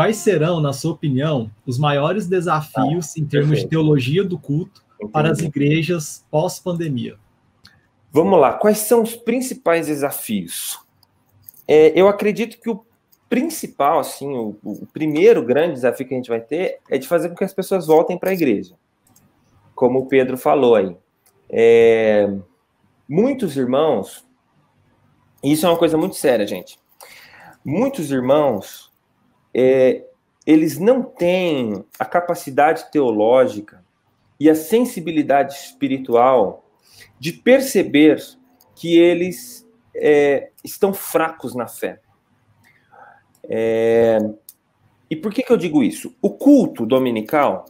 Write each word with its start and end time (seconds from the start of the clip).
quais 0.00 0.16
serão, 0.16 0.60
na 0.60 0.72
sua 0.72 0.92
opinião, 0.92 1.50
os 1.66 1.78
maiores 1.78 2.26
desafios 2.26 3.14
ah, 3.14 3.20
em 3.20 3.26
termos 3.26 3.50
perfeito. 3.50 3.64
de 3.64 3.68
teologia 3.68 4.24
do 4.24 4.38
culto 4.38 4.82
Entendi. 4.94 5.12
para 5.12 5.30
as 5.30 5.40
igrejas 5.40 6.24
pós-pandemia? 6.30 7.18
Vamos 8.10 8.40
lá, 8.40 8.54
quais 8.54 8.78
são 8.78 9.02
os 9.02 9.14
principais 9.14 9.88
desafios? 9.88 10.78
É, 11.68 11.92
eu 11.94 12.08
acredito 12.08 12.58
que 12.58 12.70
o 12.70 12.82
principal, 13.28 13.98
assim, 13.98 14.26
o, 14.26 14.56
o, 14.64 14.86
primeiro 14.86 15.44
grande 15.44 15.74
desafio 15.74 16.08
que 16.08 16.14
a 16.14 16.16
gente 16.16 16.30
vai 16.30 16.40
ter 16.40 16.78
é 16.88 16.96
de 16.96 17.06
fazer 17.06 17.28
com 17.28 17.34
que 17.34 17.44
as 17.44 17.52
pessoas 17.52 17.86
voltem 17.86 18.16
para 18.16 18.30
a 18.30 18.32
igreja. 18.32 18.76
Como 19.74 19.98
o 19.98 20.06
Pedro 20.06 20.38
falou 20.38 20.76
aí. 20.76 20.96
É, 21.46 22.26
muitos 23.06 23.54
irmãos, 23.54 24.26
isso 25.44 25.66
é 25.66 25.68
uma 25.68 25.78
coisa 25.78 25.98
muito 25.98 26.16
séria, 26.16 26.46
gente. 26.46 26.78
Muitos 27.62 28.10
irmãos, 28.10 28.89
é, 29.54 30.04
eles 30.46 30.78
não 30.78 31.02
têm 31.02 31.84
a 31.98 32.04
capacidade 32.04 32.90
teológica 32.90 33.84
e 34.38 34.48
a 34.48 34.54
sensibilidade 34.54 35.54
espiritual 35.54 36.64
de 37.18 37.32
perceber 37.32 38.18
que 38.74 38.98
eles 38.98 39.68
é, 39.94 40.50
estão 40.64 40.94
fracos 40.94 41.54
na 41.54 41.66
fé. 41.66 42.00
É... 43.44 44.18
E 45.10 45.16
por 45.16 45.32
que, 45.32 45.42
que 45.42 45.52
eu 45.52 45.56
digo 45.56 45.82
isso? 45.82 46.14
O 46.22 46.30
culto 46.30 46.86
dominical, 46.86 47.66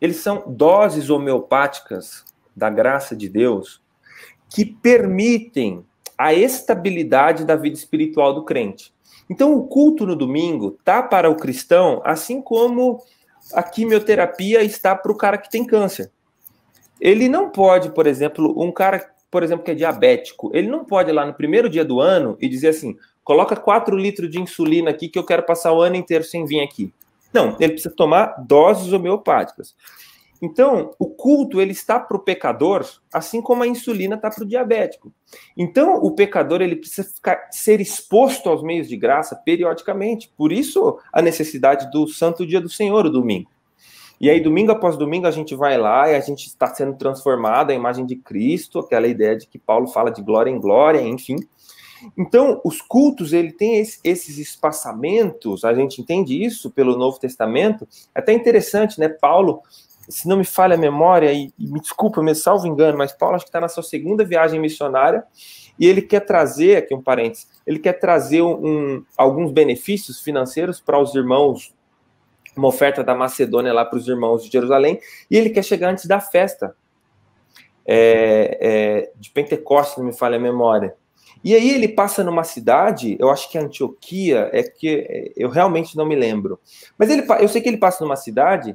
eles 0.00 0.18
são 0.18 0.44
doses 0.46 1.08
homeopáticas 1.08 2.24
da 2.54 2.68
graça 2.68 3.16
de 3.16 3.28
Deus 3.28 3.82
que 4.48 4.64
permitem 4.64 5.84
a 6.16 6.32
estabilidade 6.32 7.44
da 7.44 7.56
vida 7.56 7.76
espiritual 7.76 8.34
do 8.34 8.44
crente. 8.44 8.92
Então, 9.28 9.54
o 9.54 9.66
culto 9.66 10.06
no 10.06 10.14
domingo 10.14 10.78
tá 10.84 11.02
para 11.02 11.30
o 11.30 11.36
cristão, 11.36 12.00
assim 12.04 12.42
como 12.42 13.02
a 13.52 13.62
quimioterapia 13.62 14.62
está 14.62 14.94
para 14.94 15.12
o 15.12 15.16
cara 15.16 15.38
que 15.38 15.50
tem 15.50 15.64
câncer. 15.64 16.10
Ele 17.00 17.28
não 17.28 17.50
pode, 17.50 17.90
por 17.90 18.06
exemplo, 18.06 18.54
um 18.62 18.70
cara, 18.70 19.04
por 19.30 19.42
exemplo, 19.42 19.64
que 19.64 19.70
é 19.70 19.74
diabético, 19.74 20.50
ele 20.54 20.68
não 20.68 20.84
pode 20.84 21.10
lá 21.10 21.26
no 21.26 21.34
primeiro 21.34 21.68
dia 21.68 21.84
do 21.84 22.00
ano 22.00 22.36
e 22.40 22.48
dizer 22.48 22.68
assim: 22.68 22.96
coloca 23.22 23.56
4 23.56 23.96
litros 23.96 24.30
de 24.30 24.40
insulina 24.40 24.90
aqui 24.90 25.08
que 25.08 25.18
eu 25.18 25.24
quero 25.24 25.42
passar 25.42 25.72
o 25.72 25.82
ano 25.82 25.96
inteiro 25.96 26.24
sem 26.24 26.44
vir 26.44 26.60
aqui. 26.60 26.92
Não, 27.32 27.56
ele 27.58 27.72
precisa 27.72 27.94
tomar 27.94 28.36
doses 28.46 28.92
homeopáticas. 28.92 29.74
Então, 30.42 30.94
o 30.98 31.06
culto 31.06 31.60
ele 31.60 31.72
está 31.72 31.98
para 31.98 32.16
o 32.16 32.20
pecador, 32.20 32.84
assim 33.12 33.40
como 33.40 33.62
a 33.62 33.66
insulina 33.66 34.16
está 34.16 34.30
para 34.30 34.44
o 34.44 34.46
diabético. 34.46 35.12
Então, 35.56 35.96
o 35.96 36.10
pecador 36.12 36.60
ele 36.60 36.76
precisa 36.76 37.08
ficar, 37.08 37.48
ser 37.50 37.80
exposto 37.80 38.48
aos 38.48 38.62
meios 38.62 38.88
de 38.88 38.96
graça 38.96 39.36
periodicamente. 39.36 40.30
Por 40.36 40.52
isso, 40.52 40.98
a 41.12 41.22
necessidade 41.22 41.90
do 41.90 42.06
Santo 42.06 42.46
Dia 42.46 42.60
do 42.60 42.68
Senhor, 42.68 43.06
o 43.06 43.10
domingo. 43.10 43.50
E 44.20 44.30
aí, 44.30 44.40
domingo 44.40 44.70
após 44.70 44.96
domingo, 44.96 45.26
a 45.26 45.30
gente 45.30 45.54
vai 45.54 45.76
lá 45.76 46.10
e 46.10 46.14
a 46.14 46.20
gente 46.20 46.46
está 46.46 46.66
sendo 46.68 46.96
transformado 46.96 47.70
à 47.70 47.74
imagem 47.74 48.06
de 48.06 48.16
Cristo, 48.16 48.78
aquela 48.78 49.06
ideia 49.06 49.36
de 49.36 49.46
que 49.46 49.58
Paulo 49.58 49.88
fala 49.88 50.10
de 50.10 50.22
glória 50.22 50.50
em 50.50 50.60
glória, 50.60 51.00
enfim. 51.00 51.36
Então, 52.16 52.60
os 52.64 52.80
cultos, 52.80 53.32
ele 53.32 53.52
tem 53.52 53.78
esse, 53.78 53.98
esses 54.04 54.38
espaçamentos, 54.38 55.64
a 55.64 55.74
gente 55.74 56.00
entende 56.00 56.42
isso 56.42 56.70
pelo 56.70 56.96
Novo 56.96 57.18
Testamento. 57.18 57.88
É 58.14 58.20
até 58.20 58.32
interessante, 58.32 59.00
né? 59.00 59.08
Paulo, 59.08 59.62
se 60.08 60.28
não 60.28 60.36
me 60.36 60.44
falha 60.44 60.74
a 60.74 60.78
memória, 60.78 61.32
e, 61.32 61.52
e 61.58 61.66
me 61.70 61.80
desculpa, 61.80 62.22
me 62.22 62.34
salvo 62.34 62.66
engano, 62.66 62.98
mas 62.98 63.12
Paulo 63.12 63.36
acho 63.36 63.44
que 63.44 63.48
está 63.48 63.60
na 63.60 63.68
sua 63.68 63.82
segunda 63.82 64.24
viagem 64.24 64.60
missionária 64.60 65.24
e 65.78 65.86
ele 65.86 66.02
quer 66.02 66.20
trazer, 66.20 66.76
aqui 66.76 66.94
um 66.94 67.02
parênteses, 67.02 67.48
ele 67.66 67.78
quer 67.78 67.94
trazer 67.94 68.42
um, 68.42 69.04
alguns 69.16 69.50
benefícios 69.50 70.20
financeiros 70.20 70.80
para 70.80 70.98
os 70.98 71.14
irmãos, 71.14 71.74
uma 72.56 72.68
oferta 72.68 73.02
da 73.02 73.14
Macedônia 73.14 73.72
lá 73.72 73.84
para 73.84 73.98
os 73.98 74.06
irmãos 74.06 74.44
de 74.44 74.52
Jerusalém, 74.52 75.00
e 75.30 75.36
ele 75.36 75.50
quer 75.50 75.64
chegar 75.64 75.90
antes 75.90 76.06
da 76.06 76.20
festa 76.20 76.76
é, 77.86 78.58
é, 78.60 79.12
de 79.16 79.30
Pentecostes, 79.30 79.98
não 79.98 80.06
me 80.06 80.16
falha 80.16 80.36
a 80.36 80.40
memória. 80.40 80.94
E 81.42 81.54
aí 81.54 81.74
ele 81.74 81.88
passa 81.88 82.24
numa 82.24 82.42
cidade, 82.42 83.16
eu 83.20 83.28
acho 83.28 83.50
que 83.50 83.58
é 83.58 83.60
Antioquia, 83.60 84.48
é 84.52 84.62
que 84.62 85.06
é, 85.08 85.32
eu 85.36 85.50
realmente 85.50 85.96
não 85.96 86.06
me 86.06 86.14
lembro. 86.14 86.58
Mas 86.96 87.10
ele, 87.10 87.26
eu 87.40 87.48
sei 87.48 87.60
que 87.60 87.68
ele 87.68 87.76
passa 87.76 88.02
numa 88.02 88.16
cidade 88.16 88.74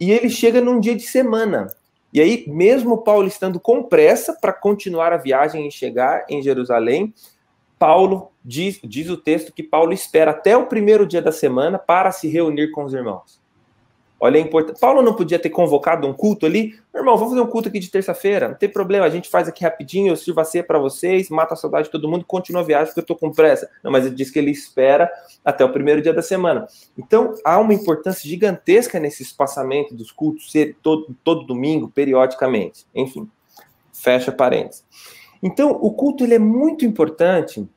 e 0.00 0.12
ele 0.12 0.28
chega 0.28 0.60
num 0.60 0.80
dia 0.80 0.94
de 0.94 1.02
semana. 1.02 1.66
E 2.12 2.20
aí, 2.20 2.44
mesmo 2.48 2.98
Paulo 2.98 3.28
estando 3.28 3.60
com 3.60 3.82
pressa 3.82 4.36
para 4.40 4.52
continuar 4.52 5.12
a 5.12 5.18
viagem 5.18 5.66
e 5.66 5.70
chegar 5.70 6.24
em 6.28 6.42
Jerusalém, 6.42 7.12
Paulo 7.78 8.32
diz, 8.44 8.80
diz 8.82 9.08
o 9.08 9.16
texto 9.16 9.52
que 9.52 9.62
Paulo 9.62 9.92
espera 9.92 10.30
até 10.30 10.56
o 10.56 10.66
primeiro 10.66 11.06
dia 11.06 11.22
da 11.22 11.30
semana 11.30 11.78
para 11.78 12.10
se 12.10 12.26
reunir 12.28 12.70
com 12.70 12.84
os 12.84 12.94
irmãos. 12.94 13.40
Olha 14.20 14.38
a 14.38 14.40
importância. 14.40 14.80
Paulo 14.80 15.00
não 15.00 15.14
podia 15.14 15.38
ter 15.38 15.50
convocado 15.50 16.06
um 16.06 16.12
culto 16.12 16.44
ali. 16.44 16.76
Irmão, 16.92 17.16
vamos 17.16 17.34
fazer 17.34 17.40
um 17.40 17.46
culto 17.46 17.68
aqui 17.68 17.78
de 17.78 17.88
terça-feira. 17.88 18.48
Não 18.48 18.54
tem 18.56 18.68
problema, 18.68 19.06
a 19.06 19.10
gente 19.10 19.28
faz 19.28 19.46
aqui 19.46 19.62
rapidinho, 19.62 20.08
eu 20.08 20.16
sirvo 20.16 20.40
a 20.40 20.44
ceia 20.44 20.64
para 20.64 20.78
vocês, 20.78 21.30
mata 21.30 21.54
a 21.54 21.56
saudade 21.56 21.84
de 21.84 21.92
todo 21.92 22.08
mundo, 22.08 22.24
continua 22.24 22.62
a 22.62 22.64
viagem 22.64 22.86
porque 22.86 23.00
eu 23.00 23.02
estou 23.02 23.16
com 23.16 23.30
pressa. 23.30 23.70
Não, 23.82 23.92
mas 23.92 24.04
ele 24.04 24.16
diz 24.16 24.30
que 24.30 24.38
ele 24.38 24.50
espera 24.50 25.08
até 25.44 25.64
o 25.64 25.72
primeiro 25.72 26.02
dia 26.02 26.12
da 26.12 26.22
semana. 26.22 26.66
Então, 26.96 27.34
há 27.44 27.60
uma 27.60 27.72
importância 27.72 28.28
gigantesca 28.28 28.98
nesse 28.98 29.22
espaçamento 29.22 29.94
dos 29.94 30.10
cultos 30.10 30.50
ser 30.50 30.76
todo, 30.82 31.14
todo 31.22 31.46
domingo, 31.46 31.88
periodicamente. 31.88 32.86
Enfim, 32.92 33.30
fecha 33.92 34.32
parênteses. 34.32 34.84
Então, 35.40 35.70
o 35.70 35.92
culto 35.92 36.24
ele 36.24 36.34
é 36.34 36.40
muito 36.40 36.84
importante 36.84 37.68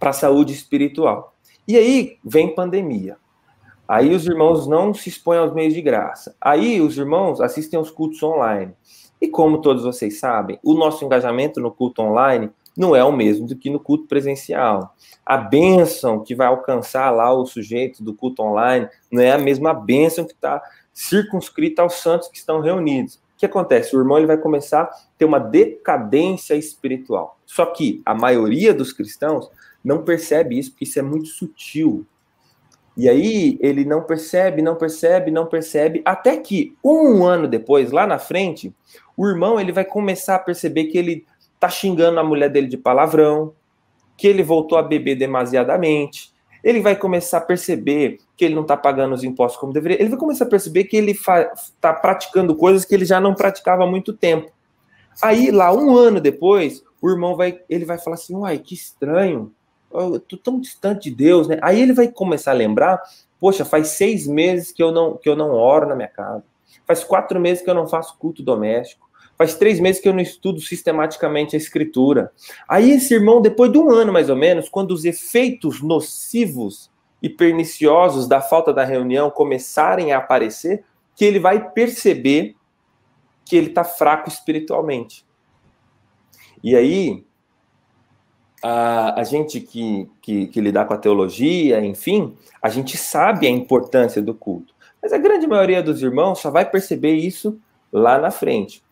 para 0.00 0.10
a 0.10 0.14
saúde 0.14 0.54
espiritual. 0.54 1.34
E 1.68 1.76
aí 1.76 2.18
vem 2.24 2.54
pandemia. 2.54 3.18
Aí 3.86 4.14
os 4.14 4.26
irmãos 4.26 4.66
não 4.66 4.94
se 4.94 5.08
expõem 5.08 5.38
aos 5.38 5.52
meios 5.52 5.74
de 5.74 5.82
graça. 5.82 6.34
Aí 6.40 6.80
os 6.80 6.96
irmãos 6.96 7.40
assistem 7.40 7.78
aos 7.78 7.90
cultos 7.90 8.22
online. 8.22 8.72
E 9.20 9.28
como 9.28 9.60
todos 9.60 9.84
vocês 9.84 10.18
sabem, 10.18 10.58
o 10.62 10.74
nosso 10.74 11.04
engajamento 11.04 11.60
no 11.60 11.70
culto 11.70 12.02
online 12.02 12.50
não 12.76 12.96
é 12.96 13.04
o 13.04 13.12
mesmo 13.12 13.46
do 13.46 13.56
que 13.56 13.70
no 13.70 13.78
culto 13.78 14.06
presencial. 14.06 14.94
A 15.24 15.36
bênção 15.36 16.20
que 16.20 16.34
vai 16.34 16.46
alcançar 16.46 17.10
lá 17.10 17.32
o 17.32 17.46
sujeito 17.46 18.02
do 18.02 18.14
culto 18.14 18.42
online 18.42 18.88
não 19.10 19.22
é 19.22 19.32
a 19.32 19.38
mesma 19.38 19.74
bênção 19.74 20.24
que 20.24 20.32
está 20.32 20.62
circunscrita 20.92 21.82
aos 21.82 21.94
santos 21.94 22.28
que 22.28 22.38
estão 22.38 22.60
reunidos. 22.60 23.16
O 23.16 23.20
que 23.38 23.46
acontece? 23.46 23.94
O 23.94 24.00
irmão 24.00 24.18
ele 24.18 24.26
vai 24.26 24.36
começar 24.36 24.82
a 24.82 24.90
ter 25.18 25.24
uma 25.24 25.38
decadência 25.38 26.54
espiritual. 26.54 27.38
Só 27.44 27.66
que 27.66 28.00
a 28.04 28.14
maioria 28.14 28.72
dos 28.72 28.92
cristãos 28.92 29.50
não 29.84 30.02
percebe 30.02 30.58
isso, 30.58 30.70
porque 30.70 30.84
isso 30.84 30.98
é 30.98 31.02
muito 31.02 31.28
sutil. 31.28 32.06
E 32.96 33.08
aí 33.08 33.58
ele 33.60 33.84
não 33.84 34.02
percebe, 34.02 34.60
não 34.60 34.76
percebe, 34.76 35.30
não 35.30 35.46
percebe, 35.46 36.02
até 36.04 36.36
que 36.36 36.76
um 36.84 37.24
ano 37.24 37.48
depois, 37.48 37.90
lá 37.90 38.06
na 38.06 38.18
frente, 38.18 38.74
o 39.16 39.26
irmão 39.26 39.58
ele 39.58 39.72
vai 39.72 39.84
começar 39.84 40.36
a 40.36 40.38
perceber 40.38 40.84
que 40.84 40.98
ele 40.98 41.24
tá 41.58 41.68
xingando 41.68 42.20
a 42.20 42.24
mulher 42.24 42.50
dele 42.50 42.66
de 42.66 42.76
palavrão, 42.76 43.54
que 44.16 44.26
ele 44.26 44.42
voltou 44.42 44.76
a 44.76 44.82
beber 44.82 45.16
demasiadamente. 45.16 46.32
Ele 46.62 46.80
vai 46.80 46.94
começar 46.94 47.38
a 47.38 47.40
perceber 47.40 48.18
que 48.36 48.44
ele 48.44 48.54
não 48.54 48.62
está 48.62 48.76
pagando 48.76 49.14
os 49.14 49.24
impostos 49.24 49.60
como 49.60 49.72
deveria. 49.72 50.00
Ele 50.00 50.10
vai 50.10 50.18
começar 50.18 50.44
a 50.44 50.48
perceber 50.48 50.84
que 50.84 50.96
ele 50.96 51.12
está 51.12 51.92
praticando 51.92 52.54
coisas 52.54 52.84
que 52.84 52.94
ele 52.94 53.04
já 53.04 53.20
não 53.20 53.34
praticava 53.34 53.84
há 53.84 53.86
muito 53.86 54.12
tempo. 54.12 54.52
Aí, 55.20 55.50
lá 55.50 55.74
um 55.74 55.96
ano 55.96 56.20
depois, 56.20 56.82
o 57.00 57.10
irmão 57.10 57.36
vai, 57.36 57.60
ele 57.68 57.84
vai 57.84 57.98
falar 57.98 58.14
assim: 58.14 58.36
uai, 58.36 58.58
que 58.58 58.74
estranho 58.74 59.52
eu 59.94 60.20
tô 60.20 60.36
tão 60.36 60.60
distante 60.60 61.10
de 61.10 61.16
Deus, 61.16 61.48
né? 61.48 61.58
Aí 61.62 61.80
ele 61.80 61.92
vai 61.92 62.08
começar 62.08 62.52
a 62.52 62.54
lembrar, 62.54 63.02
poxa, 63.38 63.64
faz 63.64 63.88
seis 63.88 64.26
meses 64.26 64.72
que 64.72 64.82
eu 64.82 64.92
não 64.92 65.16
que 65.16 65.28
eu 65.28 65.36
não 65.36 65.52
oro 65.52 65.88
na 65.88 65.94
minha 65.94 66.08
casa, 66.08 66.44
faz 66.86 67.04
quatro 67.04 67.40
meses 67.40 67.62
que 67.62 67.70
eu 67.70 67.74
não 67.74 67.86
faço 67.86 68.18
culto 68.18 68.42
doméstico, 68.42 69.08
faz 69.36 69.54
três 69.54 69.80
meses 69.80 70.00
que 70.00 70.08
eu 70.08 70.12
não 70.12 70.20
estudo 70.20 70.60
sistematicamente 70.60 71.56
a 71.56 71.58
escritura. 71.58 72.32
Aí 72.68 72.90
esse 72.90 73.14
irmão, 73.14 73.40
depois 73.40 73.72
de 73.72 73.78
um 73.78 73.90
ano 73.90 74.12
mais 74.12 74.30
ou 74.30 74.36
menos, 74.36 74.68
quando 74.68 74.92
os 74.92 75.04
efeitos 75.04 75.82
nocivos 75.82 76.90
e 77.22 77.28
perniciosos 77.28 78.26
da 78.26 78.40
falta 78.40 78.72
da 78.72 78.84
reunião 78.84 79.30
começarem 79.30 80.12
a 80.12 80.18
aparecer, 80.18 80.84
que 81.14 81.24
ele 81.24 81.38
vai 81.38 81.70
perceber 81.70 82.56
que 83.44 83.56
ele 83.56 83.68
está 83.68 83.84
fraco 83.84 84.28
espiritualmente. 84.28 85.24
E 86.62 86.76
aí 86.76 87.24
a, 88.62 89.20
a 89.20 89.24
gente 89.24 89.60
que, 89.60 90.08
que, 90.20 90.46
que 90.46 90.60
lidar 90.60 90.84
com 90.84 90.94
a 90.94 90.98
teologia, 90.98 91.84
enfim, 91.84 92.36
a 92.62 92.68
gente 92.68 92.96
sabe 92.96 93.46
a 93.46 93.50
importância 93.50 94.22
do 94.22 94.34
culto. 94.34 94.72
Mas 95.02 95.12
a 95.12 95.18
grande 95.18 95.46
maioria 95.46 95.82
dos 95.82 96.00
irmãos 96.00 96.38
só 96.38 96.50
vai 96.50 96.64
perceber 96.64 97.14
isso 97.14 97.58
lá 97.92 98.18
na 98.18 98.30
frente. 98.30 98.82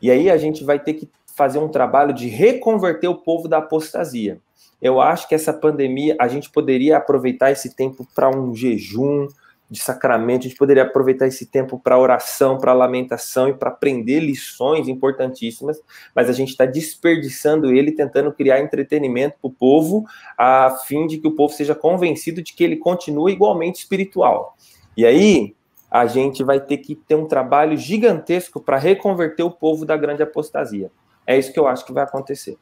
E 0.00 0.10
aí 0.10 0.30
a 0.30 0.36
gente 0.38 0.64
vai 0.64 0.78
ter 0.78 0.94
que 0.94 1.08
fazer 1.36 1.58
um 1.58 1.68
trabalho 1.68 2.14
de 2.14 2.26
reconverter 2.28 3.10
o 3.10 3.14
povo 3.14 3.46
da 3.46 3.58
apostasia. 3.58 4.40
Eu 4.80 5.00
acho 5.00 5.28
que 5.28 5.34
essa 5.34 5.52
pandemia, 5.52 6.16
a 6.20 6.26
gente 6.28 6.50
poderia 6.50 6.96
aproveitar 6.96 7.50
esse 7.50 7.74
tempo 7.74 8.06
para 8.14 8.30
um 8.30 8.54
jejum, 8.54 9.26
de 9.70 9.80
sacramento, 9.80 10.40
a 10.40 10.48
gente 10.48 10.56
poderia 10.56 10.82
aproveitar 10.82 11.26
esse 11.26 11.44
tempo 11.44 11.78
para 11.78 11.98
oração, 11.98 12.56
para 12.56 12.72
lamentação 12.72 13.48
e 13.48 13.54
para 13.54 13.68
aprender 13.68 14.20
lições 14.20 14.88
importantíssimas, 14.88 15.78
mas 16.14 16.30
a 16.30 16.32
gente 16.32 16.50
está 16.50 16.64
desperdiçando 16.64 17.70
ele 17.70 17.92
tentando 17.92 18.32
criar 18.32 18.60
entretenimento 18.60 19.36
para 19.40 19.48
o 19.48 19.52
povo, 19.52 20.06
a 20.38 20.70
fim 20.86 21.06
de 21.06 21.18
que 21.18 21.28
o 21.28 21.34
povo 21.34 21.52
seja 21.52 21.74
convencido 21.74 22.42
de 22.42 22.54
que 22.54 22.64
ele 22.64 22.76
continua 22.76 23.30
igualmente 23.30 23.80
espiritual. 23.80 24.56
E 24.96 25.04
aí 25.04 25.54
a 25.90 26.06
gente 26.06 26.42
vai 26.42 26.60
ter 26.60 26.78
que 26.78 26.94
ter 26.94 27.14
um 27.14 27.26
trabalho 27.26 27.76
gigantesco 27.76 28.60
para 28.60 28.78
reconverter 28.78 29.44
o 29.44 29.50
povo 29.50 29.84
da 29.84 29.96
grande 29.96 30.22
apostasia. 30.22 30.90
É 31.26 31.38
isso 31.38 31.52
que 31.52 31.58
eu 31.58 31.66
acho 31.66 31.84
que 31.84 31.92
vai 31.92 32.04
acontecer. 32.04 32.56